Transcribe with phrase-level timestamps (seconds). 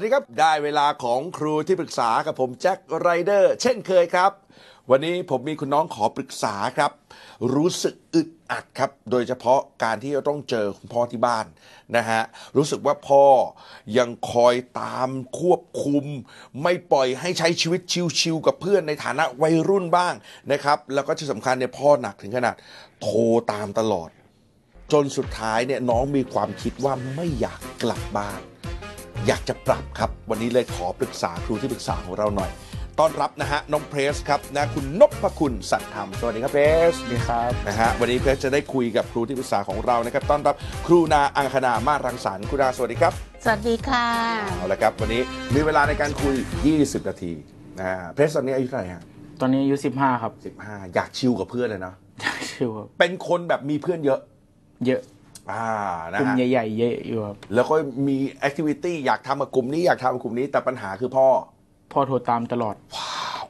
[0.00, 4.32] สวัสดีครับ ได้เวลาของครูที่ปรึกษากับผมแจ็คไรเดอร์ เช่นเคยครับ
[4.90, 6.92] วันนี้ผมมีคุณน้องขอปรึกษาครับ
[7.54, 11.46] รู้สึกอึดอัดครับ โดยเฉพาะการที่จะต้องเจอคุณพ่อที่บ้าน
[11.96, 12.22] นะฮะ
[12.56, 13.24] รู้สึกว่าพ่อ
[13.98, 15.08] ยังคอยตาม
[15.40, 16.04] ควบคุม
[16.62, 17.80] ไม่ปล่อยให้ใช้ชีวิต
[18.20, 20.14] ชิวๆกับเพื่อนในฐานะวัยรุ่นบ้าง
[20.52, 22.54] นะครับ แล้วก็ที่สำคัญเนี่ยพ่อหนักถึงขนาด
[23.02, 23.18] โทร
[23.52, 24.10] ตามตลอด
[24.92, 28.42] จนสุดท้ายเนี่ยน้องมีความคิดว่าไม่อยากกลับบ้าน
[29.26, 32.50] อยากจะปรับครับ วันนี้เลยขอปรึกษาครูที่ปรึกษาของเราหน่อย
[32.98, 40.54] ต้อนรับนะฮะน้องเพรสครับนะคุณนพคุณสัตย์ธรรมสวัสดีครับเพรสสวัสดีครับนะฮะวันนี้เพรสจะได้คุยกับครูที่ปรึกษาของเรานะครับต้อนรับ
[40.86, 43.12] ครูนาอังคณามาศรังสรรค์ครูนาสวัสดีครับ
[43.44, 44.06] สวัสดีค่ะ
[44.56, 45.22] เอาละครับ วันนี้
[45.54, 46.34] มีเวลาในการคุย
[46.72, 47.32] 20 นาที
[47.78, 49.02] นะฮะเพรสตอนนี้อายุเท่าไหร่ฮะ
[49.40, 51.94] ตอนนี้อายุ15 ครับ 15 อยากชิลกับเพื่อนเลยเนาะ
[52.50, 54.20] ชิวครับเป็นคนแบบมีเพื่อนเยอะ
[54.86, 55.00] เยอะ
[55.50, 55.72] อ่า
[56.12, 57.74] นะกลุ่มฮะใหญ่ๆเยอะอยู่ครับแล้วก็
[58.06, 61.28] มีแอคทิวิตี้อยากทำกับกลุ่มนี้อยากทำกับกลุ่มนี้แต่ปัญหาคือพ่อ
[61.92, 62.76] พ่อโทรตามตลอด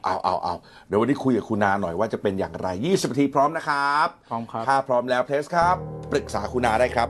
[0.03, 0.53] เอาเอาเอา
[0.87, 5.75] เดี๋ยววันนี้คุยกับคุณนาหน่อยว่าจะเป็นอย่างไร 20นาทีพร้อมนะครับพร้อมครับ ถ้าพร้อมแล้วเพลสครับ
[6.11, 7.09] ปรึกษาคุณนาได้ครับ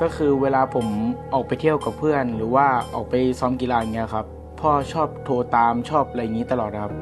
[0.00, 0.86] ก็คือเวลาผม
[1.34, 4.26] ออกไปเที่ยวกับเพื่อน หรือว่าออกไปซ้อมกีฬาอย่างเงี้ยครับ
[4.60, 6.92] พ่อชอบโทรตามชอบอะไรอย่างนี้ตลอดครับ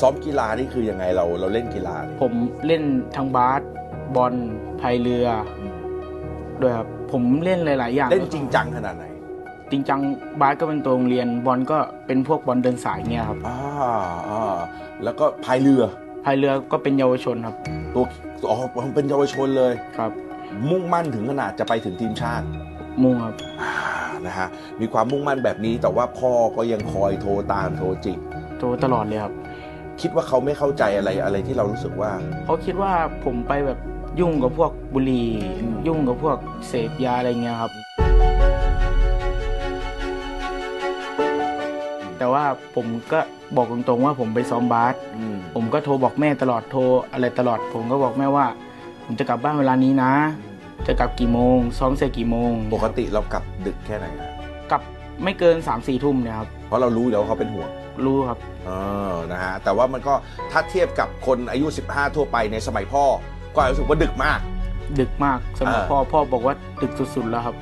[0.00, 2.32] ซ้อมกีฬานี่คือยังไงเราเราเล่นกีฬาเนี่ยผม
[2.66, 2.82] เล่น
[3.16, 3.62] ทั้งบาส
[4.16, 4.34] บอล
[4.80, 5.26] พายเรือ
[6.62, 9.04] ด้วยครับ ผมเล่นหลาย ๆ อย่างเล่นจริงจังขนาดไหน
[9.70, 10.00] จริงจัง
[10.40, 13.58] บาสก็เป็นตัวโรงเรียนบอลก็เป็นพวกบอลเดินสายเงี้ยครับอ่า
[14.28, 14.56] อ่า
[15.04, 15.82] แล้วก็พายเรือ
[16.24, 17.56] พายเรือก็เป็นเยาวชนครับ
[17.94, 18.04] ตัว
[18.50, 18.56] อ๋อ
[18.94, 20.10] เป็นเยาวชนเลยครับ
[20.70, 22.46] มุ่งมั่นถึงขนาดจะไปถึงทีมชาติ
[23.02, 23.72] มุ่งครับอ่า
[24.26, 24.48] นะฮะ
[24.80, 28.18] มีความมุ่งมั่นแบบนี้แต่ว่าพ่อก็ยังคอยโทรตามโทรจิก
[28.58, 29.34] โทรตลอดเลยครับ
[30.00, 32.10] คิดว่าเขาไม่เข้าใจอะไรอะไรที่เรารู้สึกว่า
[32.44, 32.92] เขาคิดว่า
[33.24, 33.78] ผมไปแบบ
[34.20, 35.28] ยุ่งกับพวกบุหรี่
[35.60, 36.36] อืมยุ่งกับพวก
[36.68, 37.72] เสพยาอะไรเงี้ยครับ
[42.18, 43.20] แต่ว่าผมก็
[43.56, 46.80] บอกตรงๆว่าผมไปซ้อมบาสอืมผมก็โทรบอกแม่ตลอดโทร
[47.12, 48.46] อะไรตลอด ผมก็บอกแม่ว่า
[49.04, 50.12] ผมจะกลับบ้านเวลานี้นะ
[50.86, 54.30] จะกลับกี่โมง ซ้อมเสร็จกี่โมง ปกติเรากลับดึกแค่ไหนฮะ
[54.70, 54.82] กลับ
[55.22, 57.68] ไม่เกิน3ามสี่ทุ่มเนี่ยครับ เพราะเรารู้อยู่แล้วว่าเขาเป็นห่วง
[58.06, 58.70] รู้ครับ เอ
[59.12, 60.14] อ นะฮะ แต่ว่ามันก็
[60.50, 63.04] ถ้าเทียบกับคนอายุ 15 ทั่วไปในสมัยพ่อ
[63.54, 64.40] ก็อาจจะรู้สึกว่าดึกมาก
[65.00, 67.54] ดึกมากสำหรับอ่าพ่อพ่อบอกว่าดึกสุดๆแล้วครับ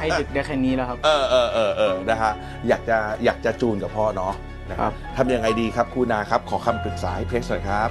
[0.00, 2.32] ให้ดึกได้แค่นี้แล้วครับ เออเออเออเออนะฮะ
[2.68, 4.32] อยากจะอยากจะจูนกับพ่อเนาะ
[4.70, 7.88] นะคครัรับบทำยังไงดีครับครูนาครับขอคำปรึกษาให้เพชรหน่อยครับ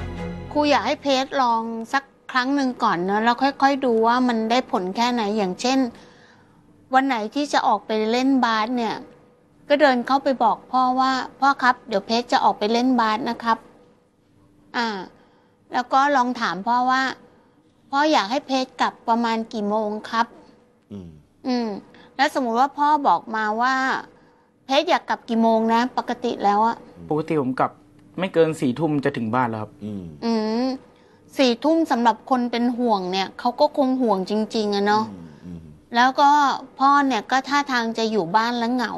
[0.51, 1.61] ครูอยากให้เพจลอง
[1.93, 5.79] สักครั้งหนึ่งก่อนเนอะแล้วค่อย ๆ ดูว่ามันได้ผลแค่ไหนอย่างเช่น
[6.93, 8.95] วันไหนที่จะออกไปเล่นบาสเนี่ย
[9.69, 13.57] ก็เดินเข้าไปบอกพ่อว่าพ่อครับ เดี๋ยวเพจจะออกไปเล่นบาสนะครับ
[14.77, 14.87] อ่า
[15.73, 17.01] แล้วก็ลองถามพ่อว่า
[17.89, 20.25] พ่ออยากให้เพจกลับประมาณกี่โมงครับ
[20.91, 21.09] อืม
[21.47, 21.67] อืม
[22.17, 23.75] แล้วสมมุติว่าพ่อบอกมาว่า
[24.65, 26.75] เพจอยากกลับกี่โมงนะ ปกติแล้วอะ
[27.09, 27.71] ปกติผมกลับ
[28.19, 30.33] ไม่เกินสี่ทุ่มจะถึงบ้านแล้วครับ อืม อื
[30.63, 30.65] ม
[31.37, 35.61] สี่ทุ่มสำหรับคนเป็นห่วงเนี่ยเขาก็คงห่วงจริง ๆอะเนาะอืมอืม
[35.95, 36.29] แล้วก็
[36.79, 38.93] พ่อเนี่ยก็ท่าทางจะอยู่บ้านแล้วเหงา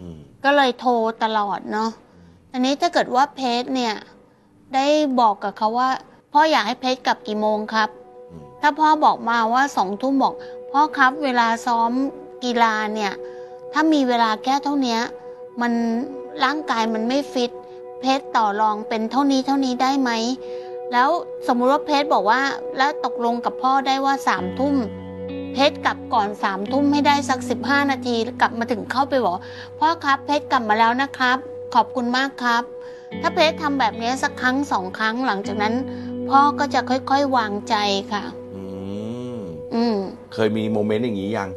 [0.00, 1.90] อืมก็เลยโทรตลอดเนาะ
[2.52, 3.94] อันนี้ถ้าเกิดว่าเพจเนี่ย
[4.74, 4.86] ได้
[5.20, 5.90] บอกกับเขาว่า
[6.32, 8.03] พ่ออยากให้เพจกลับกี่โมงครับอืม
[8.66, 10.34] ถ้าพ่อบอกมาว่าสองทุ่มบอก
[10.70, 11.92] พ่อครับเวลาซ้อม
[12.44, 13.12] กีฬาเนี่ย
[13.72, 15.00] ถ้ามีเวลาแค่เท่าเนี้ย
[15.60, 15.72] มัน
[16.44, 17.50] ร่างกายมันไม่ฟิต
[18.00, 20.10] เพชรต่อรองเป็นเท่านี้เท่านี้ได้ไหม
[20.92, 21.08] แล้ว
[21.46, 22.40] สมมุติว่าเพชรบอกว่า
[22.78, 24.74] แล้วตกลงกับพ่อได้ว่าสามทุ่ม
[25.52, 29.38] เพชรกลับก่อนสามทุ่มให้ได้สักสิบห้านาทีกลับมาถึงเข้าไปบอก
[29.78, 31.38] พ่อครับเพชรกลับมาแล้วนะครับ
[31.74, 32.62] ขอบคุณมากครับ
[33.20, 35.74] ถ้าเพชรทำแบบนี้สักครั้งสองครั้งหลังจากนั้น
[36.30, 37.76] พ่อก็จะค่อยๆวางใจ
[38.14, 38.24] ค่ะ
[39.74, 39.98] อืมอืม
[40.34, 41.50] เคยมีโมเมนต์อย่างนี้ยัง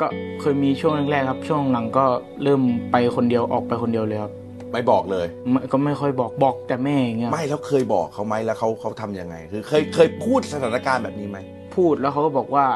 [0.00, 0.06] ก็
[0.40, 2.04] เคยมีช่วงแรกๆครับ ช่วงหลังก็
[2.42, 4.32] เริ่มไปคนเดียวออกไปคนเดียวเลยครับ
[4.72, 11.38] ไม่บอกเลย ไม่ก็ไม่ค่อยบอกบอกแต่แม่อย่างเงี้ยไม่แล้วเคยบอกเขาไหมแล้วเขาเขาทำยังไง คือเคยเคยพูดสถานการณ์แบบนี้ไหม
[11.76, 12.66] พูดแล้วเขาก็บอกว่า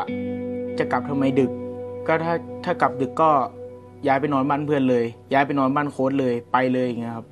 [0.79, 1.51] จะกลับทำไมดึก
[2.07, 2.35] ก็ถ้า
[2.65, 3.31] ถ้ากลับดึกก็
[4.07, 7.27] ย้ายไปนอนบ้านเพื่อนเลย ย้ายไปนอนบ้านโค้ดเลยไปเลยอย่างเงี้ยครับ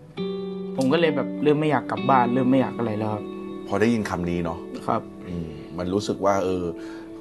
[0.76, 3.24] ผมก็เลยแบบเริ่มไม่อยากกลับบ้าน เริ่มไม่อยากอะไรแล้วครับ
[3.68, 5.48] พอได้ยินคำนี้เนาะครับ อืม
[5.78, 6.64] มันรู้สึกว่า เออ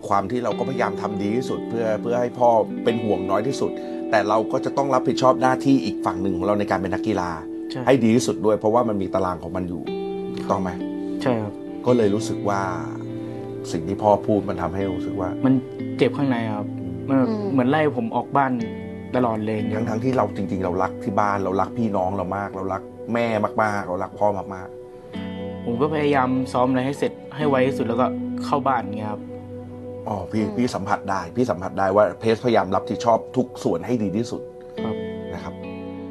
[0.08, 2.50] ความที่เราก็พยายามทำดีที่สุด เพื่อเพื่อให้พ่อ
[2.84, 3.72] เป็นห่วงน้อยที่สุด
[4.12, 7.30] แต่เราก็จะต้องรับผิดชอบหน้าที่อีกฝั่งหนึ่งของเราในการเป็นนักกีฬา
[7.72, 9.82] ใช่ให้ดีที่สุดด้วย เพราะว่ามันมีตารางของมันอยู่
[10.36, 10.70] ถูกต้องไหม
[11.22, 11.54] ใช่ครับ
[11.86, 12.62] ก็เลยรู้สึกว่า
[13.72, 15.54] สิ่งที่พ่อพูดมันทำให้รู้สึกว่า มัน
[15.98, 16.68] เจ็บข้างในครับ
[17.08, 18.52] มันแบบอืมเหมือนไล่ผมออกบ้าน
[19.16, 22.82] ตลอดเลยอย่างเงี้ทั้ยงทั้งที่เราจริง ๆ เรารักที่บ้านเรารักพี่น้องเรามาก เรารัก
[23.14, 23.28] แม่
[23.64, 24.68] มากๆ เรารักพ่อมาก
[25.66, 28.08] ผมก็พยายามซ้อมอะไรให้เสร็จให้ไวที่สุดแล้วก็
[28.46, 29.35] เข้าบ้านอย่างเงี้ยครับๆ
[30.10, 34.42] อ๋อพี่พี่สัมผัสได้ พี่สัมผัสได้ว่าเพสพยายามรับผิดชอบทุกส่วนให้ดีที่สุด
[34.84, 34.96] ครับ
[35.34, 35.54] นะครับ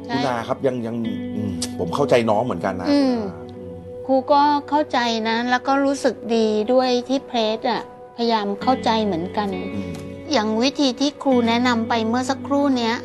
[0.05, 0.95] ใช่ คุณนาครับยังยัง
[1.35, 3.15] อืมผมเข้าใจน้องเหมือนกันนะอืม
[3.55, 4.99] คุณนาครูก็เข้าใจ
[5.29, 7.81] นะ แล้วก็รู้สึกดีด้วยที่เพรสอะ
[8.17, 9.91] พยายามเข้าใจเหมือนกัน อืม
[10.31, 12.95] อย่างวิธีที่ครูแนะนำไปเมื่อสักครู่เนี้ย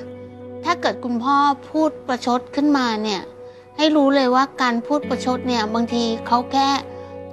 [0.65, 1.37] ถ้าเกิดคุณพ่อ
[1.71, 3.21] พูดประชดขึ้นมาเนี่ย
[3.77, 6.69] ให้รู้เลยว่าการพูดประชดเนี่ยบางทีเขาแค่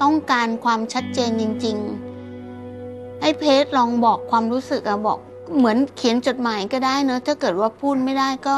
[0.02, 1.78] ต้องการความชัดเจนจริง
[3.18, 5.20] ๆให้เพจลองบอกความรู้สึกอะบอก
[5.58, 8.56] เหมือนเขียนจดหมายก็ได้เนอะถ้าเกิดว่าพูดไม่ได้ก็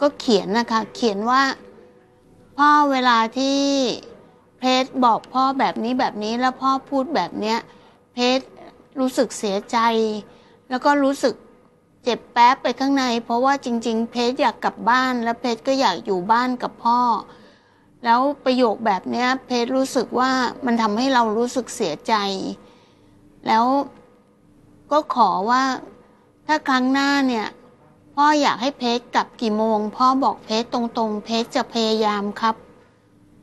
[0.00, 1.42] ก็เขียนนะคะ เขียนว่า
[2.58, 3.58] พ่อเวลาที่
[4.58, 7.58] เพจบอกพ่อแบบนี้แบบนี้แล้วพ่อพูดแบบเนี้ย
[8.14, 8.40] เพจ
[8.98, 9.78] รู้สึกเสียใจ
[10.70, 11.34] แล้วก็รู้สึก
[12.04, 17.00] เจ็บแป๊บไปข้างใน เพราะว่าจริง ๆ เพจอยากกลับบ้าน แล้วเพจก็อยากอยู่บ้านกับพ่อ
[18.04, 20.30] แล้วประโยคแบบเนี้ย เพจรู้สึกว่า
[20.66, 22.14] มันทำให้เรารู้สึกเสียใจ
[23.48, 23.66] แล้ว
[24.90, 25.64] ก็ขอว่า
[26.46, 27.46] ถ้าครั้งหน้าเนี่ย
[28.14, 32.54] พ่ออยากให้เพจกลับกี่โมง พ่อบอกเพจตรงๆ เพจจะพยายามครับ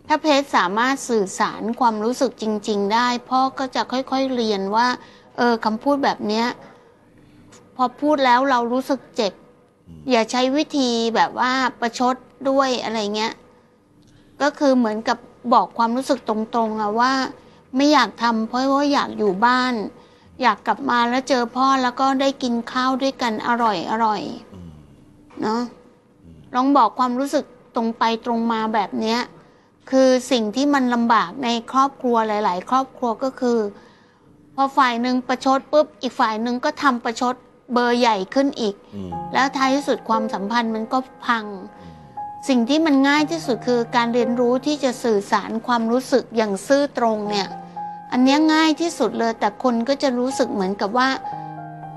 [0.07, 4.88] ถ้าเพจสามารถสื่อสารความรู้สึกจริง ๆ ได้ พ่อก็จะค่อยๆเรียนว่า
[5.38, 6.46] เออคำพูดแบบเนี้ย
[7.75, 9.34] พอพูดแล้วเรารู้สึกเจ็บ
[10.12, 12.16] อย่าใช้วิธีแบบว่าประชด
[12.50, 13.34] ด้วยอะไรเงี้ย
[14.42, 15.18] ก็คือเหมือนกับ
[15.54, 17.13] บอกความรู้สึกตรงๆอะว่า
[17.75, 19.74] ไม่อยากทำเพราะว่าอยากอยู่บ้าน
[20.42, 24.22] อยากกลับมาแล้วเจอพ่อแล้วก็ได้กินข้าวด้วยกันอร่อยอร่อย
[24.54, 24.69] อืม
[25.42, 25.62] เนาะ
[26.56, 27.45] ลองบอกความรู้สึก
[27.75, 29.19] ตรงไปตรงมาแบบเนี้ย
[29.89, 33.60] คือสิ่งที่มันลำบากในครอบครัวหลาย ๆ ครอบครัวก็คือ
[34.56, 37.36] พอฝ่ายหนึ่งประชดปุ๊บอีกฝ่ายหนึ่งก็ทำประชด
[37.74, 41.45] เบอร์ใหญ่ขึ้นอีกอืมแล้วท้ายที่สุดความสัมพันธ์มันก็พัง
[42.50, 47.48] สิ่งที่มันง่ายที่สุดคือการเรียนรู้ที่จะสื่อสารความรู้สึกอย่างซื่อตรงเนี่ย
[48.12, 51.10] อันเนี้ยง่ายที่สุดเลย แต่คนก็จะรู้สึกเหมือนกับว่า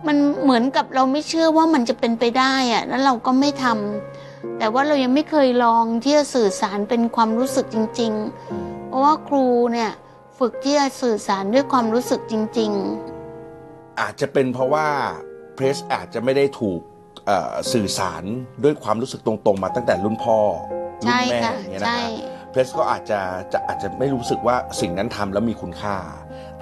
[0.07, 8.13] มันเหมือนกับเราไม่เชื่อว่ามันจะเป็นไปได้อะแล้วเราก็ไม่ทำแต่ว่าเรายังไม่เคยลองที่จะสื่อสารเป็นความรู้สึกจริง
[8.53, 9.91] ๆ เพราะว่าครูเนี่ย
[10.39, 12.73] ฝึกที่จะสื่อสารด้วยความรู้สึกจริง
[14.01, 14.89] อาจจะเป็นเพราะว่า
[15.55, 16.81] เพรสอาจจะไม่ได้ถูก
[17.27, 18.25] เอ่อสื่อสาร
[18.65, 22.07] ด้วยความรู้สึกตรงๆ มาตั้งแต่รุ่นพ่อๆรุ่ใช่นแม่ค่ะอย่างเงี้ยนะใช่ฮะ
[22.51, 23.21] เพรสก็อาจจะ
[23.53, 25.97] จะอาจจะไม่รู้สึกว่าสิ่งนั้นทำแล้วมีคุณค่า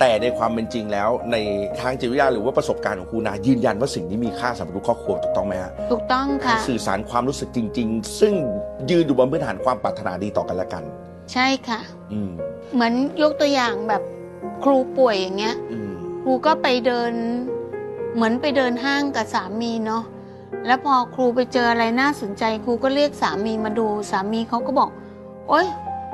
[0.01, 1.37] แต่ในความเป็นจริงแล้วใน
[1.81, 8.35] ทางจิตวิทยาหรือว่าประสบการณ์ของครูนายืนยันว่าสิ่งนี้มีค่าสำหรับทุกครอบครัวถูกต้องไหมฮะถูกต้องการค่ะสื่อสารความรู้สึกจริง ๆ ซึ่ง
[8.91, 10.83] ยืนอยู่บนพื้นฐานความปรารถนาดีต่อกันและกัน
[11.33, 11.81] ใช่ค่ะ
[12.13, 12.31] อืม
[12.75, 12.93] เหมือน
[13.23, 14.03] ยกตัวอย่างแบบ
[14.65, 15.93] ครูป่วยอย่างเงี้ยอืม
[16.23, 17.13] ครูก็ไปเดิน
[18.15, 20.05] เหมือนไปเดินห้างกับสามีเนาะ
[20.67, 24.91] แล้วพอครูไปเจออะไรน่าสนใจ ครูก็เรียกสามีมาดูสามีเขาก็บอก
[25.49, 25.67] โอ๊ย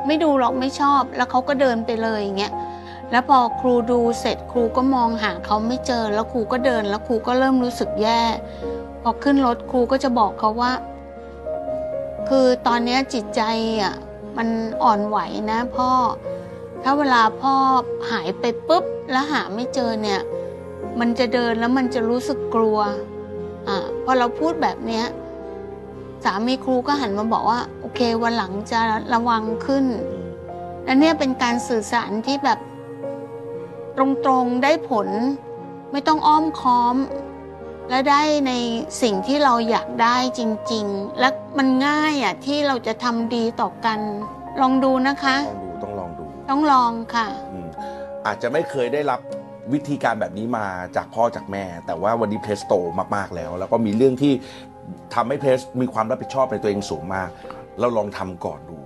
[0.07, 2.53] ไม่ดูหรอกไม่ชอบ แล้วเขาก็เดินไปเลยอย่างเงี้ย
[3.11, 8.21] แล้วพอครูดูเสร็จครูก็มองหาเขาไม่เจอ แล้วครูก็เดิน แล้วครูก็เริ่มรู้สึกแย่
[9.03, 10.73] พอขึ้นรถครูก็จะบอกเขาว่า
[12.29, 13.43] คือตอนนี้จิตใจ
[13.83, 13.95] อะ
[14.37, 14.49] มัน
[14.83, 15.19] อ่อนไหว
[15.51, 15.91] นะพ่อ
[16.83, 17.55] ถ้าเวลาพ่อ
[18.11, 20.21] หายไปปุ๊บ แล้วหาไม่เจอเนี่ย
[21.01, 22.79] มันจะเดินแล้วมันจะรู้สึกกลัว
[23.69, 25.05] อ่าพอเราพูดแบบเนี้ย
[26.25, 27.61] สามีครูก็หันมาบอกว่า
[27.95, 28.81] เควันหลังจะ
[29.13, 30.29] ระวังขึ้นอืม
[30.85, 32.59] และเนี่ยเป็นการสื่อสารที่แบบ
[33.97, 35.09] ตรงๆได้ผล
[35.93, 36.97] ไม่ต้องอ้อมค้อม
[37.91, 38.53] และได้ใน
[39.03, 40.41] สิ่งที่เราอยากได้จ
[40.73, 43.99] ริง ๆ และมันง่ายอะที่เราจะทำดีต่อกัน
[44.61, 47.69] ลองดูนะคะลองดูต้องลองดูต้องลองค่ะ อืม
[48.27, 49.21] อาจจะไม่เคยได้รับ
[49.73, 52.73] วิธีการแบบนี้มาจากพ่อจากแม่ แต่ว่าวันนี้เพรสโต
[53.17, 54.33] มากๆแล้ว แล้วก็มีเรื่องที่
[55.15, 57.31] ทำให้เพรสมีความรับผิดชอบในตัวเองสูงมาก
[57.81, 58.79] เราลองทำก่อนดู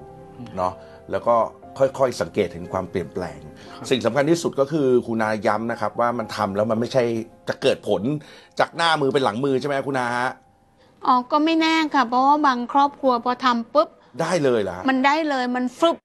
[0.57, 0.73] เนาะ
[1.11, 1.37] แล้วก็
[1.79, 3.41] ค่อยๆ สังเกตเห็นความเปลี่ยนแปลง
[3.91, 7.05] สิ่งสำคัญที่สุดก็คือคุณนาย้ำนะครับ ว่ามันทำแล้วมันไม่ใช่
[7.49, 8.03] จะเกิดผล
[8.61, 10.31] จากหน้ามือเป็นหลังมือใช่ไหมคุณนาฮะ
[11.07, 13.89] อ๋อก็ไม่แน่ค่ะ เพราะว่าบางครอบครัวพอทำปุ๊บ
[14.21, 15.97] ได้เลยเหรอฮะมันได้เลยมันฟึบ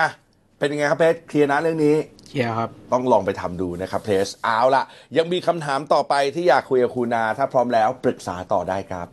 [0.00, 0.10] อะ
[0.58, 1.96] เป็นยังไงครับเพรสเคลียร์นะเรื่องนี้
[2.28, 4.84] เชียร์ครับต้องลองไปทำดูนะครับเพลสเอาละ
[5.16, 9.06] ยังมีคำถามต่อไปที่อยากคุยกับคุณนาถ้าพร้อมแล้วปรึกษาต่อได้ครับ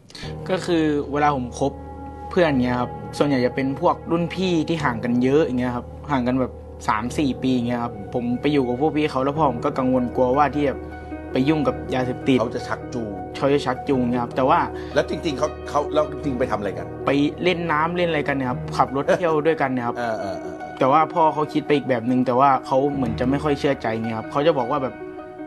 [0.49, 1.71] ก็คือเวลาผมคบ
[2.29, 6.51] เพื่อนเงี้ยครับส่วนใหญ่จะเป็นพวกรุ่นพี่ที่ห่างกันเยอะอย่างเงี้ยครับห่างกันแบบ
[6.87, 10.75] สามสี่ปีอย่างเงี้ยครับผมไปอยู่กับพวกพี่เขาแล้วพ่อผมก็กังวลกลัวว่าที่จะ
[11.31, 14.59] ไปยุ่งกับยาเสพติดเขาจะชักจูงเขาจะชักจูงเงี้ยครับแต่ว่า
[14.95, 17.11] แล้วจริง ๆเขาเขาแล้วจริงๆไปทำอะไรกัน ไป
[17.43, 24.93] เล่นน้ำเล่นอะไรกันเนี่ยครับขับรถเที่ยวด้วยกันเนี่ยครับเออเออเออแต่ว่าพ่อเขาคิดไปอีกแบบหนึ่งแต่ว่าเขาเหมือนจะไม่ค่อยเชื่อใจเงี้ยครับเขาจะบอกว่าแบบ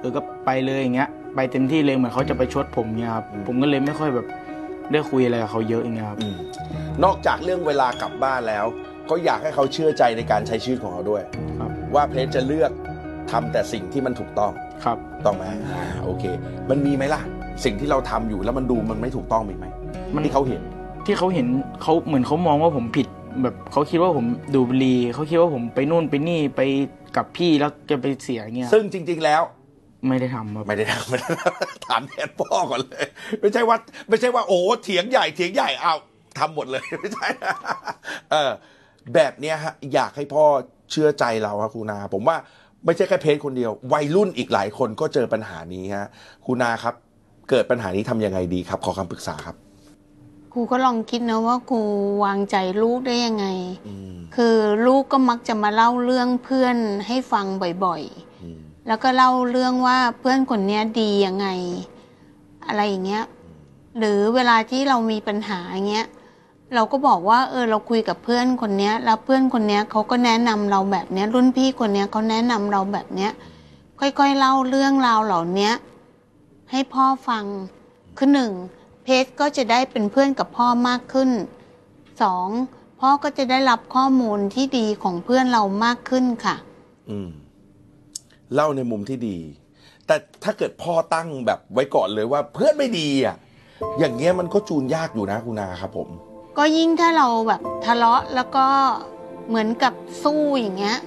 [0.00, 4.26] เออก็ไปเลยอย่างเงี้ยไปเต็มที่เลยเหมือนเขาจะไปชดผมเงี้ยครับผมก็เลยไม่ค่อยแบบ
[4.92, 6.36] ได้คุยอะไรกับเขาเยอะอย่างเงี้ยครับ อืม
[7.04, 8.64] นอกจากเรื่องเวลากลับบ้านแล้ว
[9.10, 11.22] ก็อยากให้เขาเชื่อใจในการใช้ชีวิตของเขาด้วย
[11.60, 12.70] ครับ ว่าเพลสจะเลือก
[13.30, 14.52] ทำแต่สิ่งที่มันถูกต้อง
[14.84, 16.24] ครับ ต้องไหมอ่าโอเค
[16.70, 17.20] มันมีไหมล่ะ
[17.64, 19.66] สิ่งที่เราทำอยู่แล้วมันดูมันไม่ถูกต้องมีไหม
[20.14, 20.62] มัน ที่เขาเห็น
[21.06, 21.46] ที่เขาเห็น
[21.82, 23.06] เขาเหมือนเขามองว่าผมผิด
[23.42, 26.60] แบบเขาคิดว่าผมดูดบุหรี่เขาคิดว่าผมไปนู่นไปนี่ไป
[27.16, 29.42] กับพี่แล้วจะไปเสียเงี้ยซึ่งจริง ๆ แล้ว
[30.08, 33.06] ไม่ได้ทำครับไม่ได้ทำไม่ได้ทำถามแทนพ่อก่อนเลย
[33.40, 33.76] ไม่ใช่ว่า
[34.08, 35.94] ไม่ใช่ว่าโอ้เถียงใหญ่เถียงใหญ่เอา
[36.38, 37.54] ทำหมดเลยไม่ใช่นะ
[38.30, 38.50] เออ
[39.14, 40.44] แบบเนี้ยฮะอยากให้พ่อ
[40.90, 42.36] เชื่อใจเราครับครูนา ผมว่า
[42.84, 46.08] ไม่ใช่แค่เพจคนเดียว วัยรุ่นอีกหลายคนก็เจอปัญหานี้ฮะ
[46.44, 46.94] ครูนาครับ
[47.50, 49.56] เกิดปัญหานี้ทำยังไงดีครับ ขอคำปรึกษาครับ
[50.52, 51.80] ครูก็ลองคิดนะว่าครู
[52.24, 53.46] วางใจลูกได้ยังไง
[53.86, 54.56] อืมคือ
[54.86, 57.46] ลูกก็มักจะมาเล่าเรื่องเพื่อนให้ฟัง
[57.86, 58.31] บ่อยอืมๆ
[58.86, 61.46] แล้วก็เล่าเรื่องว่าเพื่อนคนนี้ดียังไง
[62.66, 63.24] อะไรอย่างเงี้ย
[63.98, 66.06] หรือเวลาที่เรามีปัญหาอย่างเงี้ย
[66.74, 73.32] เราก็บอกว่า เออเราคุยกับเพื่อนคนนี้แล้วเพื่อนคนนี้เขาก็แนะนำเราแบบเนี้ย รุ่นพี่คนนี้เขาแนะนำเราแบบเนี้ย
[74.00, 75.70] ค่อยๆเล่าเรื่องราวเหล่านี้
[76.70, 77.44] ให้พ่อฟัง
[78.16, 78.52] คือหนึ่ง
[79.04, 81.30] เพชรก็จะได้เป็นเพื่อนกับพ่อมากขึ้น
[82.22, 82.48] สอง
[83.00, 86.56] พ่อก็จะได้รับข้อมูลที่ดีของเพื่อนเรามากขึ้นค่ะ
[87.10, 87.28] อืม
[88.54, 89.38] เล่าในมุมที่ดี
[90.06, 93.36] แต่ถ้าเกิดพ่อตั้งแบบไว้ก่อนเลยว่าเพื่อนไม่ดีอะ
[93.98, 96.08] อย่างเงี้ยมันก็จูนยากอยู่นะคุณนาครับผม
[96.58, 98.66] ก็ยิ่งถ้าเราแบบทะเลาะแล้วก็
[99.48, 99.94] เหมือนกับ
[100.24, 100.98] สู้อย่างเงี้ย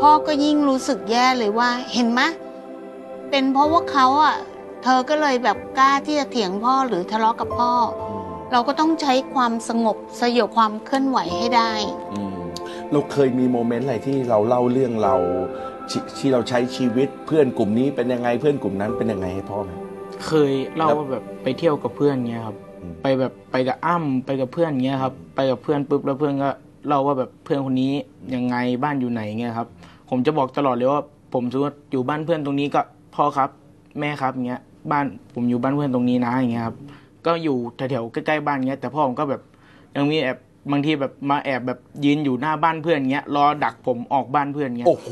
[0.00, 2.20] พ่อก็ยิ่งรู้สึกแย่เลยว่าเห็นไหม
[3.30, 4.36] เป็นเพราะว่าเขาอะ
[4.82, 7.72] เธอก็เลยแบบกล้าที่จะเถียงพ่อหรือทะเลาะกับพ่อ
[8.52, 11.72] เราก็ต้องใช้ความสงบสยบความเคลื่อนไหวให้ได้
[12.12, 12.38] อืม
[12.92, 15.14] เราเคยมีโมเมนต์อะไรที่เราเล่าเรื่องเรา
[15.90, 19.70] ที่ที่เราใช้ชีวิตเพื่อนกลุ่มนี้เป็นยังไงเพื่อนกลุ่มนั้นเป็นยังไงให้พ่อไหม
[20.26, 26.50] เคยเล่าว่าแบบไปเที่ยวกับเพื่อนเงี้ยครับอืมไปแบบไปกับอ้ำไปกับเพื่อนเงี้ยครับ ไปกับเพื่อนปุ๊บแล้วเพื่อนก็
[26.86, 27.92] เล่าว่าแบบเพื่อนคนนี้
[28.34, 29.68] ยังไงบ้านอยู่ไหนเงี้ยครับ
[30.10, 31.02] ผมจะบอกตลอดเลยว่า
[31.32, 32.80] ผมสมมติว่าอยู่บ้านเพื่อนตรงนี้ก็
[33.14, 33.50] พ่อครับ
[34.00, 34.60] แม่ครับเงี้ย
[34.92, 36.76] บ้านผมอยู่บ้านเพื่อนตรงนี้นะอย่างเงี้ยครับ
[37.26, 39.42] ก็อยู่แถวๆใกล้ๆบ้านเงี้ยแต่พ่อผมก็แบบ
[39.96, 40.38] ยังมีแอบ
[40.72, 45.08] บางทีแบบมาแอบแบบยืนอยู่หน้าบ้านเพื่อนเงี้ยรอดักผมออกบ้านเพื่อนเงี้ยโอ้โห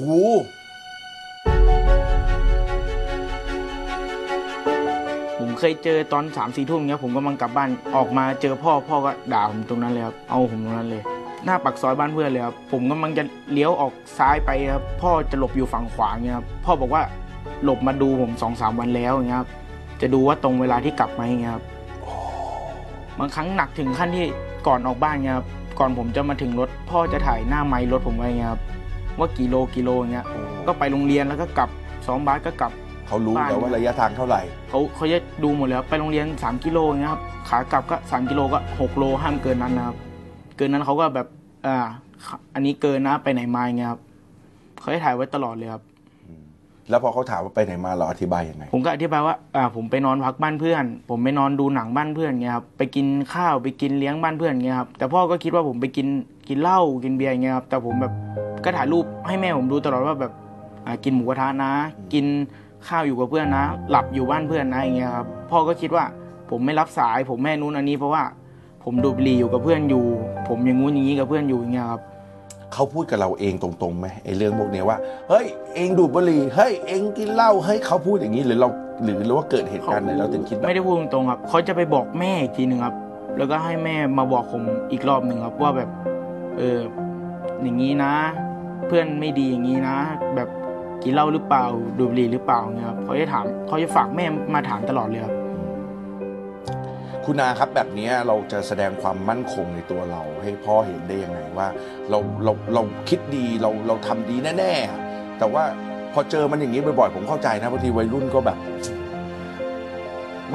[5.58, 11.02] เคยเจอตอนสามสี่ทุ่มเงี้ยผมกำลังกลับบ้านออกมาเจอพ่อพ่อก็ด่าผมตรงนั้นเลยครับเอาผมตรงนั้นเลย
[11.44, 17.02] หน้าปากซอยบ้านเพื่อนเลยครับผมกำลังจะเลี้ยวออกซ้ายไปครับพ่อจะหลบอยู่ฝั่งขวาเงี้ยครับพ่อบอกว่า
[17.64, 19.48] หลบมาดูผมสองสามวันแล้วเงี้ยครับ
[20.00, 21.64] จะดูว่าตรงเวลาที่กลับไหมเงี้ยครับ
[23.18, 24.26] บางครั้งหนักถึงขั้นที่
[24.66, 25.46] ก่อนออกบ้านเงี้ยครับ
[25.78, 28.60] ก่อนผมจะมาถึงรถ พ่อจะถ่ายหน้าไม้รถผมไว้เงี้ยครับ
[29.18, 30.26] ว่ากี่โลกี่โลเงี้ย
[30.66, 31.68] ก็ไปโรงเรียนแล้วก็กลับ
[32.06, 32.72] ซ้อมบาสก็กลับ
[33.06, 39.96] เขารู้แล้วว่าระยะทางเท่าไหร่เขาเขาจะดูหมดแล้วไปโรงเรียน 3 กิโลอย่างเงี้ยครับขากลับก็ 3 กิโลก็ 6 โลห้ามเกินนั้นนะครับ
[40.56, 41.26] เกินนั้นเขาก็แบบ
[41.66, 41.76] อ่า
[42.54, 44.00] อันนี้เกินนะไปไหนมาอย่างเงี้ยครับ
[44.78, 45.82] เขาให้ถ่ายไว้ตลอดเลยครับ
[46.90, 56.06] แล้วพอเขาถามว่าไปไหนมาเราอธิบายยังไงผมก็อธิบายว่าอ่าผมไปนอนพักบ้านเพื่อน ผมไปนอนดูหนังบ้านเพื่อนเงี้ยครับไปกินข้าวไปกินเลี้ยงบ้านเพื่อนเงี้ยครับแต่พ่อก็คิดว่าผมไปกิน
[56.48, 58.12] กินเหล้ากินเบียร์อย่างเงี้ยครับแต่ผมแบบ
[58.64, 60.32] ก็ถ่ายรูปให้แม่ผมดูตลอดว่าแบบ
[60.86, 61.72] อ่ากินหมูกระทะนะ
[62.12, 62.26] กิน
[62.88, 66.04] ข้าวอยู่กับเพื่อนนะ หลับอยู่บ้านเพื่อนนะอย่างเงี้ยครับพ่อก็คิดว่า
[66.50, 68.22] ผมไม่รับสาย ผมแม่นู้นอันนี้เพราะว่า
[68.84, 70.04] ผมดูดบุหรี่อยู่กับเพื่อนอยู่
[70.48, 72.02] ผมอย่างงู้นอย่างนี้กับเพื่อนอยู่อย่างเงี้ยครับ
[72.72, 74.98] เขาพูดกับเราเองตรงๆไหมไอ้เรื่องพวกเนี้ยว่า
[75.28, 78.68] เฮ้ยเองดูดบุหรี่เฮ้ยเองกินเหล้าเฮ้ยเขาพูดอย่างนี้หรือเรา
[79.02, 82.94] หรือหรือว่าเกิดเหตุการณ์ไหนเราถึงคิดแบบไม่ได้พูดตรงๆครับเขาจะไปบอกแม่อีกทีหนึ่งครับ
[83.38, 84.62] แล้วก็ให้แม่มาบอกผม
[84.92, 85.88] อีกรอบหนึ่งครับว่าแบบ
[86.56, 86.78] เออ
[87.62, 88.14] อย่างนี้นะ
[88.86, 89.96] เพื่อนไม่ดีอย่างนี้นะ
[90.34, 90.48] แบบ
[91.04, 91.64] กินเหล้าหรือเปล่า
[91.98, 95.34] ดูดบุหรี่หรือเปล่าเงี้ยครับเขาจะถามเขาจะฝากแม่มาถามตลอดเลยครับ
[97.24, 101.68] คุณนาครับแบบนี้เราจะแสดงความมั่นคงในตัวเรา ให้พ่อเห็นได้ยังไงว่า
[102.10, 105.64] เราเราเราคิดดีเราเราทำดีแน่ๆแต่ว่า
[106.12, 108.58] พอเจอมันอย่างนี้บ่อยๆผมเข้าใจนะบางทีวัยรุ่นก็แบบ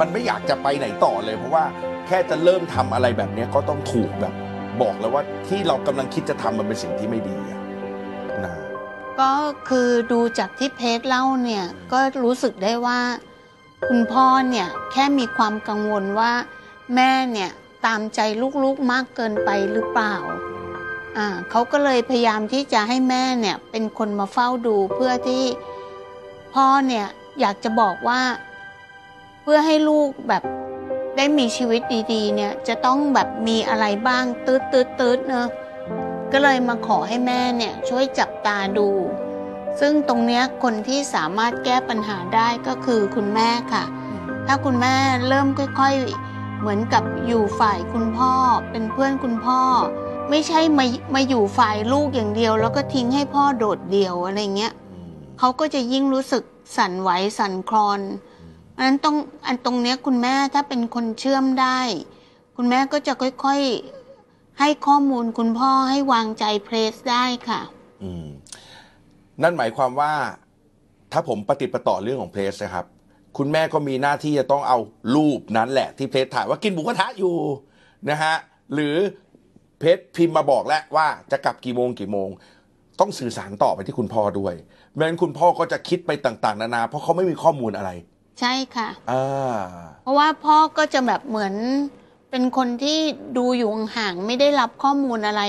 [0.00, 1.64] มันไม่อยากจะไปไหนต่อเลย เพราะว่า
[2.06, 4.34] แค่จะเริ่มทำอะไรแบบนี้ก็ต้องถูกแบบ
[4.82, 7.59] บอกแล้วว่าที่เรากำลังคิดจะทำมันเป็นสิ่งที่ไม่ดีอะ
[9.20, 9.32] ก็
[9.68, 13.00] คือดูจากที่เพจเล่าเนี่ยก็รู้สึกได้ว่า
[13.88, 16.32] คุณพ่อเนี่ยแค่มีความกังวลว่า
[16.94, 17.50] แม่เนี่ย
[17.84, 18.20] ตามใจ
[18.62, 20.14] ลูกๆมากเกินไปหรือเปล่า
[21.16, 25.44] อ่าเขาก็เลยพยายามที่จะให้แม่เนี่ยเป็นคนมาเฝ้าดูเพื่อที่
[26.54, 27.06] พ่อเนี่ย
[27.40, 28.22] อยากจะบอกว่า
[29.42, 30.42] เพื่อให้ลูกแบบ
[31.16, 31.80] ได้มีชีวิต
[32.12, 35.48] ดีๆ เนี่ยจะต้องแบบมีอะไรบ้างตืดตืดตืดๆๆเนอะ
[36.32, 38.88] ก็เลยมาขอให้แม่เนี่ยช่วยจับตาดู
[39.80, 43.84] ซึ่งตรงเนี้ยคนที่สามารถแก้ปัญหาได้ก็คือคุณแม่ค่ะ
[44.46, 44.94] ถ้าคุณแม่
[45.28, 45.94] เริ่มค่อย
[46.28, 48.32] ๆ เหมือนกับอยู่ฝ่ายคุณพ่อ
[48.70, 49.60] เป็นเพื่อนคุณพ่อ
[50.30, 50.84] ไม่ใช่มา
[51.14, 54.72] มาอยู่ฝ่ายลูกอย่างเดียว แล้วก็ทิ้งให้พ่อโดดเดี่ยวอะไรเงี้ย
[55.38, 56.42] เขาก็จะยิ่งรู้สึก
[56.76, 58.00] สั่นไหวสั่นคลอน
[58.76, 61.78] อันนั้นต้องอันตรงเนี้ยคุณแม่ถ้าเป็นคนเชื่อมได้
[62.54, 63.99] คคุณแม่ก็จะค่อยๆ
[64.60, 67.60] ให้ข้อมูลคุณพ่อให้วางใจเพรสได้ค่ะ
[68.02, 68.26] อืม
[69.42, 70.12] นั่นหมายความว่า
[71.12, 72.86] ถ้าผมปฏิดประต่อเรื่องของเพลสนะครับ
[73.38, 74.78] คุณแม่ก็มีหน้าที่จะต้องเอา
[75.14, 77.34] รูปนั้นแหละ ที่เพลสถ่ายว่ากินหมูกระทะอยู่
[78.10, 78.34] นะฮะ
[78.74, 78.96] หรือ
[79.78, 82.28] เพจพิมพ์มาบอกแล้วว่าจะกลับกี่โมงกี่โมง
[83.00, 84.54] ต้องสื่อสารต่อไปที่คุณพ่อด้วย
[84.94, 87.90] ไม่งั้นคุณพ่อก็จะคิดไปต่าง ๆ นานา เพราะเขาไม่มีข้อมูลอะไร
[88.40, 89.56] ใช่ค่ะ อ่า
[90.02, 91.54] เพราะว่าพ่อก็จะแบบเหมือน
[92.30, 92.98] เป็นคนที่
[93.36, 95.42] ดูอยู่ห่างไม่ได้รับข้อมูลอะไร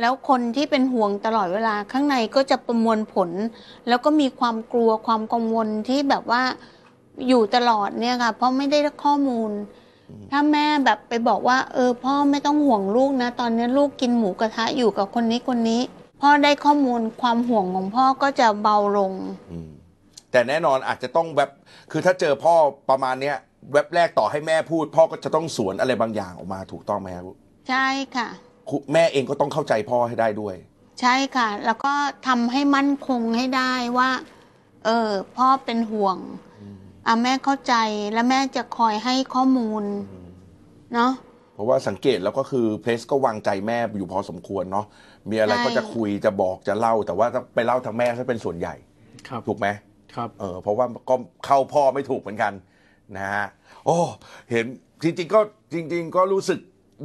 [0.00, 3.30] แล้วคนที่เป็นห่วงตลอดเวลาข้างในก็จะประมวลผล
[3.88, 6.42] แล้วก็มีความกลัวความกังวลที่แบบว่า
[7.28, 9.50] อยู่ตลอดเนี่ยค่ะ เพราะไม่ได้ข้อมูล
[10.30, 15.80] ถ้าแม่แบบไปบอกว่า เออ พ่อไม่ต้องห่วงลูกนะ ตอนนี้ลูกกินหมูกระทะอยู่กับคนนี้คนนี้
[16.20, 19.12] พ่อได้ข้อมูลความห่วงของพ่อก็จะเบาลง
[20.30, 21.50] แต่แน่นอนอาจจะต้องแบบ
[21.90, 22.54] คือถ้าเจอพ่อ
[22.90, 23.36] ประมาณเนี้ย
[23.72, 27.24] แว็บแรกต่อให้แม่พูด พ่อก็จะต้องสวนอะไรบางอย่างออกมาถูกต้องไหมครับ
[27.68, 27.86] ใช่
[28.16, 28.28] ค่ะ
[28.70, 30.54] คุณแม่เองก็ต้องเข้าใจพ่อให้ได้ด้วย
[31.00, 31.92] ใช่ค่ะ แล้วก็
[32.26, 34.10] ทำให้มั่นคงให้ได้ว่า
[34.84, 36.16] เออ พ่อเป็นห่วง
[37.06, 37.74] อะแม่เข้าใจ
[38.12, 39.84] แล้วแม่จะคอยให้ข้อมูล
[40.94, 41.12] เนาะ
[41.54, 44.86] เพราะว่าสังเกตแล้วก็คือเพลสก็วางใจแม่อยู่พอสมควรเนาะ
[45.30, 48.74] มีอะไรใช่ก็จะคุยจะบอกจะเล่า แต่ว่าถ้าไปเล่าทางแม่ถ้าเป็นส่วนใหญ่
[49.28, 49.66] ครับถูกไหม
[50.14, 51.14] ครับเออเพราะว่าก็
[51.46, 52.52] เข้าพ่อไม่ถูกเหมือนกัน
[53.16, 53.46] นะฮะ
[53.84, 53.98] โอ้
[54.50, 54.66] เห็น
[55.02, 55.40] จริงๆก็
[55.72, 56.60] จริง ๆ ก็รู้สึก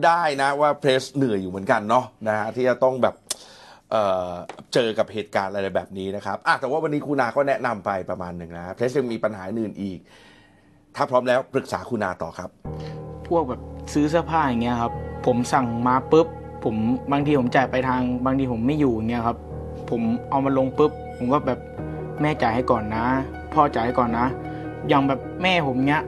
[0.05, 3.15] ได้นะว่าเพรสเหนื่อยอยู่เหมือนกันเนาะนะฮะที่จะต้องแบบ
[3.91, 9.99] เเจอกับเหตุการณ์อะไรแบบนี้นะครับอะแต่ว่าวันนี้คุณนาก็แนะนำไปประมาณหนึ่งนะเพรสยังมีปัญหาอื่นอีก
[10.95, 12.49] ถ้าพร้อมแล้วปรึกษาคุณนาต่อครับ
[13.27, 13.61] พวกแบบ
[13.93, 14.93] ซื้อเสื้อผ้าอย่างเงี้ยครับ
[15.25, 16.27] ผมสั่งมาปุ๊บ
[16.63, 16.75] ผม
[17.11, 19.37] บางทีผมจ่ายไปทาง บางทีผมไม่อยู่อย่างเงี้ยครับ
[19.89, 21.59] ผมเอามาลงปุ๊บ ผมก็แบบ
[22.21, 23.05] แม่จ่ายให้ก่อนนะ
[23.53, 24.27] พ่อจ่ายให้ก่อนนะ
[24.89, 26.03] อย่างแบบแม่ผมเงี้ย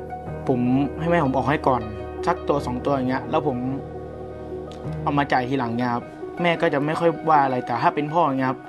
[0.48, 0.60] ผม
[1.00, 1.82] ให้แม่ผมออกให้ก่อน
[2.28, 3.58] สักตัวสองตัวอย่างเงี้ย แล้วผม
[5.04, 6.04] เอามาจ่ายทีหลังเงี้ยครับ
[6.42, 8.60] แม่ก็จะไม่ค่อยว่าอะไรแต่ถ้าเป็นพ่ออย่างเงี้ยครับ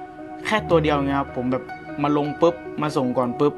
[0.47, 1.65] แค่ตัวเดียวอย่างเงี้ยครับผมแบบ
[2.03, 3.55] มาลงปุ๊บมาส่งก่อนปุ๊บ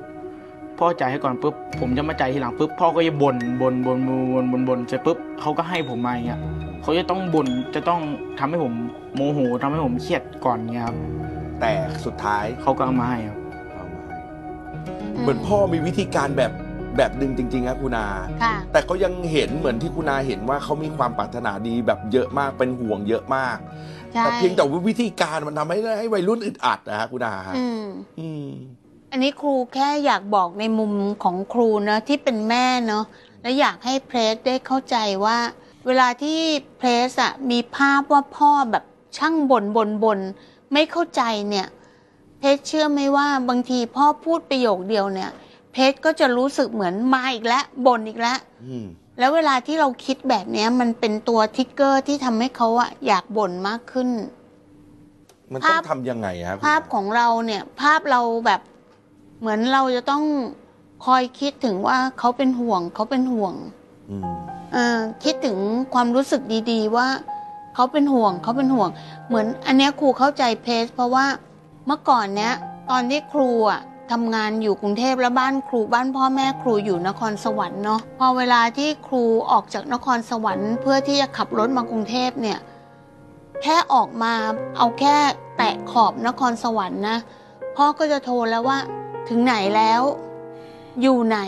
[0.78, 6.40] พ่อจ่ายให้ก่อนปุ๊บผมจะมาจ่ายทีหลังปุ๊บพ่อก็จะบ่นบ่นบ่นบ่นบ่นบ่นบ่นเสร็จปุ๊บเขาก็ให้ผมมาอย่างเงี้ย
[6.82, 8.00] เขาจะต้องบ่นจะต้อง
[8.38, 8.72] ทำให้ผม
[9.14, 10.96] โมโหทำให้ผมเครียดก่อนเงี้ยครับ
[11.61, 11.72] แต่
[12.04, 13.47] สุดท้ายเขาก็เอามาให้ครับเอามาให้
[15.20, 16.52] เหมือนพ่อมีวิธีการแบบ
[16.96, 18.07] แบบหนึ่งจริงๆครับคุณนา
[18.42, 23.57] ค่ะ แต่ก็ยังเห็นเหมือนที่คุณนาเห็นว่าเขามีความปรารถนาดีแบบเยอะมากเป็นห่วงเยอะมาก
[24.12, 27.85] ใช่แต่เพียงแต่ว่าวิธีการมันทำให้ให้วัยรุ่นอึดอัดนะฮะคุณนาฮะอืม
[28.20, 28.48] อืม
[29.12, 30.92] อันนี้ครูแค่อยากบอกในมุม
[31.24, 33.04] ของครูนะที่เป็นแม่เนาะ
[33.42, 35.38] และอยากให้เพรสได้เข้าใจว่า
[35.87, 36.40] เวลาที่
[36.78, 38.85] เพรสอะมีภาพว่าพ่อแบบ
[39.16, 40.20] ช่างบ่นบ่นบ่น
[40.72, 41.66] ไม่เข้าใจเนี่ย
[42.38, 45.31] เพชรเชื่อไหมว่าบางทีพ่อพูดประโยคเดียวเนี่ย
[45.72, 48.87] เพชรก็จะรู้สึกเหมือนมาอีกแล้วบ่นอีกแล้วอืม
[49.18, 54.09] แล้วเวลาที่เราคิดแบบเนี้ยมันเป็นตัวทิกเกอร์ที่ทำให้เขาอะอยากบ่นมากขึ้น
[55.53, 58.61] มันต้องภาพทำยังไงฮะคุณภาพของเราเนี่ยภาพเราแบบ
[59.40, 60.24] เหมือนเราจะต้อง
[61.07, 63.55] คอยคิดถึงว่าเขาเป็นห่วงเขาเป็นห่วง
[64.11, 64.22] อืม
[64.72, 65.59] เออคิดถึง
[65.94, 67.09] ความรู้สึกดีๆว่า
[67.74, 68.88] เขาเป็นห่วงเขาเป็นห่วง
[69.29, 71.27] เหมือนอันเนี้ยครูเข้าใจเพจเพราะว่า
[71.88, 72.55] เมื่อก่อนเนี้ย
[72.90, 73.81] ตอนที่ครูอะ
[74.12, 82.59] ทำงานอยู่กรุงเทพแล้วบ้านครูบ้านพ่อแม่ครูอยู่นครสวรรค์เนาะพอเวลาที่ครูออกจากนครสวรรค์ เพื่อที่จะขับรถมากรุงเทพเนี่ย
[83.62, 84.33] แค่ออกมา
[84.77, 85.16] เอาแค่
[85.57, 87.18] แตะขอบนครสวรรค์นะ
[87.77, 88.79] พ่อก็จะโทรแล้วว่า
[89.29, 90.03] ถึงไหนแล้ว
[91.01, 91.38] อยู่ไหน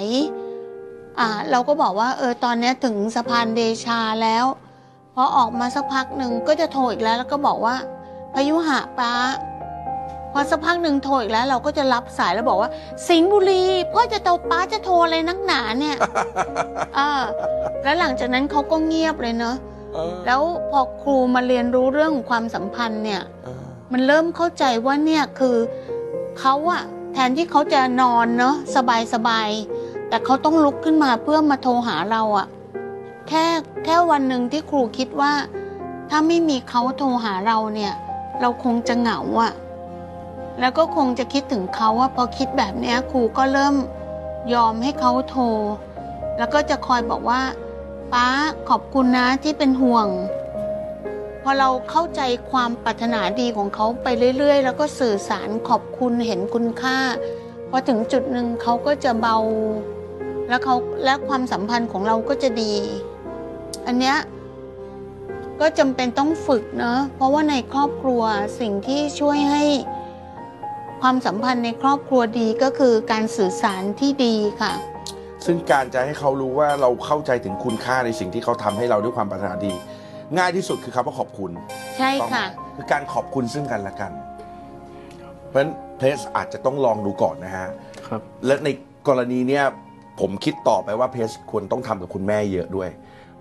[1.19, 4.45] อ่าเราก็บอกว่าเออตอนนี้ถึงสะพานเดชาแล้ว
[5.15, 7.77] พอออกมาสักพักหนึ่งก็จะโทรอีกแล้ว แล้วก็บอกว่า
[8.35, 9.13] พายุหะป้า
[10.33, 12.71] พอสักพักหนึ่งโทรอีกแล้ว เราก็จะรับสายแล้วบอกว่า
[13.09, 15.97] สิงห์บุรีพ่อจะโทรป้าจะโทรอะไรนักหนาเนี่ย
[16.95, 17.23] เออ
[17.83, 19.57] แล้วหลังจากนั้นเขาก็เงียบเลยเนาะ
[19.95, 23.63] เออแล้วพอครูมาเรียนรู้เรื่องของความสัมพันธ์เนี่ยเออ
[23.93, 25.57] มันเริ่มเข้าใจว่าเนี่ยคือ
[26.41, 32.47] เขาอะแทนที่เขาจะนอนเนาะสบายสบายๆแต่เขาต้องลุกขึ้นมาเพื่อมาโทรหาเราอะ
[33.29, 33.45] แค่
[33.85, 35.33] แค่วันหนึ่งที่ครูคิดว่า
[36.11, 37.93] ถ้าไม่มีเขาโทรหาเราเนี่ย
[38.41, 39.53] เราคงจะเหงาอะ
[40.61, 43.77] แล้วก็คงจะคิดถึงเขาว่าพอคิดแบบนี้ครูก็เริ่ม
[44.55, 45.45] ยอมให้เขาโทร
[46.39, 47.41] แล้วก็จะคอยบอกว่า
[48.13, 48.27] ป้า
[48.69, 50.07] ขอบคุณนะที่เป็นห่วง
[51.43, 52.21] พอเราเข้าใจ
[52.51, 54.07] ความปรารถนาดีของเขาไป
[54.39, 56.99] เรื่อย ๆ แล้วก็สื่อสารขอบคุณเห็นคุณค่า
[57.71, 59.37] พอถึงจุดหนึ่งเขาก็จะเบา
[60.49, 62.75] แล้วเขาและความสัมพันธ์ของเราก็จะดี
[63.87, 64.17] อันเนี้ย
[65.61, 68.23] ก็จำเป็นต้องฝึกเนอะเพราะว่าในครอบครัว
[68.61, 69.65] สิ่งที่ช่วยให้
[71.03, 74.73] ความสัมพันธ์ในครอบครัวดีก็คือการสื่อสารที่ดีค่ะ
[75.47, 79.73] ซึ่งการจะให้เขารู้ว่าเราเข้าใจถึงคุณค่าในสิ่งที่เขาทำให้เราด้วยความปรารถนาดี
[80.39, 81.51] ง่ายที่สุดคือคำว่าขอบคุณ
[81.97, 84.13] ใช่ต้องค่ะ คือการขอบคุณซึ่งกันและกัน
[85.49, 87.69] เพราะฉะนั้นเพลสอาจจะต้องลองดูก่อนนะฮะ
[88.09, 88.69] ครับและใน
[89.09, 89.65] กรณีเนี้ย
[90.21, 92.89] ผมคิดต่อไปว่าเพจควรต้องทำกับคุณแม่เยอะด้วย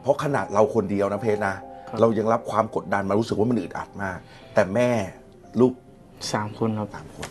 [0.01, 1.55] เพราะขนาดเราคนเดียวนะเพจนะ
[1.89, 4.17] ครับเรายังรับความกดดันมารู้สึกว่ามันอึดอัดมาก
[4.53, 4.89] แต่แม่
[5.59, 5.73] ลูก
[6.33, 7.27] สามคนครับสามคน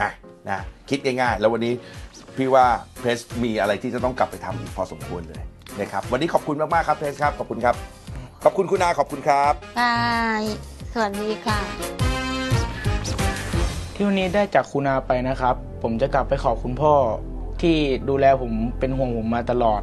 [0.00, 0.10] นะ
[0.48, 1.74] นะคิดง่ายๆ แล้ววันนี้
[2.36, 2.66] พี่ว่า
[3.00, 5.42] เพจมีอะไรที่จะต้องกลับไปทำอีกพอสมควรเลย
[5.80, 7.74] นะครับวันนี้ขอบคุณมากๆครับเพจครับขอบคุณครับ
[8.44, 9.96] ขอบคุณคุณอาขอบคุณครับค่ะ
[10.92, 11.60] สวัสดีค่ะ
[13.94, 16.94] ที่วันนี้ได้จากคุณอาไปนะครับ ผมจะกลับไปขอบคุณพ่อ
[17.62, 17.76] ที่
[18.08, 19.82] ดูแลผมเป็นห่วงผมมาตลอด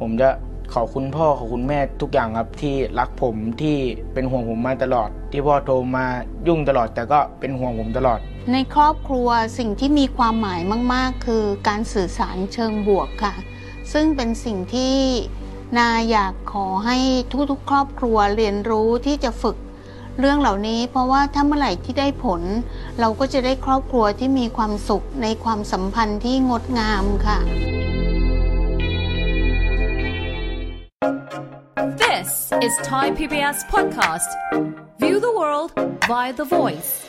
[0.00, 0.28] ผมจะ
[0.74, 3.76] ขอบคุณพ่อขอบคุณแม่ทุกอย่างครับที่รักผมที่
[4.12, 6.04] เป็นห่วงผมมาตลอด ที่พ่อโทรมา
[6.46, 8.20] ยุ่งตลอด แต่ก็เป็นห่วงผมตลอด
[8.52, 9.28] ในครอบครัว
[9.58, 10.60] สิ่งที่มีความหมาย
[10.92, 13.34] มาก ๆ คือการสื่อสารเชิงบวกค่ะ
[13.92, 14.96] ซึ่งเป็นสิ่งที่
[15.76, 16.98] นาอยากขอให้
[17.50, 19.56] ทุกๆ ครอบครัวเรียนรู้ที่จะฝึก
[20.18, 22.42] เรื่องเหล่านี้ เพราะว่าถ้าเมื่อไหร่ที่ได้ผล
[23.00, 27.38] เราก็จะได้ครอบครัวที่มีความสุขในความสัมพันธ์ที่งดงามค่ะ
[32.02, 32.28] This
[32.66, 34.30] is Thai PBS Podcast.
[35.00, 35.70] View the world
[36.08, 37.05] via the voice.